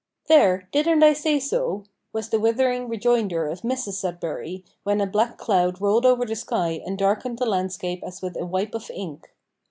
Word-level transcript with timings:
"There, 0.25 0.67
didn't 0.71 1.03
I 1.03 1.13
say 1.13 1.39
so?" 1.39 1.83
was 2.11 2.29
the 2.29 2.39
withering 2.39 2.89
rejoinder 2.89 3.45
of 3.45 3.61
Mrs 3.61 4.01
Sudberry, 4.01 4.63
when 4.81 4.99
a 4.99 5.05
black 5.05 5.37
cloud 5.37 5.79
rolled 5.79 6.07
over 6.07 6.25
the 6.25 6.35
sky 6.35 6.81
and 6.83 6.97
darkened 6.97 7.37
the 7.37 7.45
landscape 7.45 8.01
as 8.03 8.19
with 8.19 8.35
a 8.35 8.43
wipe 8.47 8.73
of 8.73 8.89
ink. 8.89 9.31